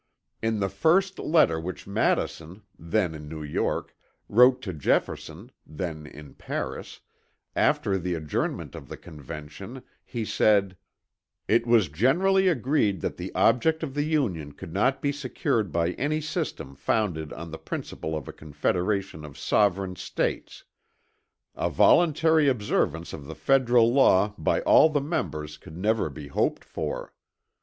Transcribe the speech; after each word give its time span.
In 0.41 0.59
the 0.59 0.67
first 0.67 1.19
letter 1.19 1.59
which 1.59 1.85
Madison 1.85 2.63
(then 2.79 3.13
in 3.13 3.29
New 3.29 3.43
York) 3.43 3.95
wrote 4.27 4.59
to 4.63 4.73
Jefferson 4.73 5.51
(then 5.63 6.07
in 6.07 6.33
Paris) 6.33 7.01
after 7.55 7.99
the 7.99 8.15
adjournment 8.15 8.73
of 8.73 8.89
the 8.89 8.97
Convention, 8.97 9.83
he 10.03 10.25
said: 10.25 10.75
"It 11.47 11.67
was 11.67 11.87
generally 11.87 12.47
agreed 12.47 13.01
that 13.01 13.17
the 13.17 13.31
object 13.35 13.83
of 13.83 13.93
the 13.93 14.01
Union 14.01 14.53
could 14.53 14.73
not 14.73 15.03
be 15.03 15.11
secured 15.11 15.71
by 15.71 15.91
any 15.91 16.19
system 16.19 16.73
founded 16.73 17.31
on 17.33 17.51
the 17.51 17.59
principle 17.59 18.17
of 18.17 18.27
a 18.27 18.33
confederation 18.33 19.23
of 19.23 19.37
Sovereign 19.37 19.95
States. 19.95 20.63
A 21.53 21.69
voluntary 21.69 22.47
observance 22.47 23.13
of 23.13 23.27
the 23.27 23.35
federal 23.35 23.93
law 23.93 24.33
by 24.39 24.61
all 24.61 24.89
the 24.89 24.99
members 24.99 25.57
could 25.57 25.77
never 25.77 26.09
be 26.09 26.25
hoped 26.27 26.63
for. 26.65 27.13